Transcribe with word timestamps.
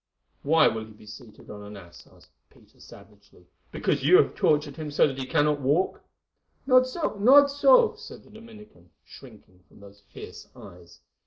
"Why 0.41 0.67
will 0.67 0.85
he 0.85 0.93
be 0.93 1.05
seated 1.05 1.51
on 1.51 1.61
an 1.61 1.77
ass?" 1.77 2.07
asked 2.11 2.31
Peter 2.49 2.79
savagely. 2.79 3.45
"Because 3.71 4.03
you 4.03 4.17
have 4.17 4.33
tortured 4.33 4.75
him 4.77 4.89
so 4.89 5.05
that 5.05 5.19
he 5.19 5.27
cannot 5.27 5.59
walk?" 5.61 6.01
"Not 6.65 6.87
so—not 6.87 7.51
so," 7.51 7.93
said 7.95 8.23
the 8.23 8.31
Dominican, 8.31 8.89
shrinking 9.05 9.59
from 9.67 9.79
those 9.79 10.01
fierce 10.11 10.47
eyes. 10.55 11.01